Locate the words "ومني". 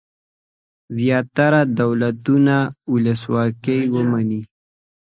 3.93-4.41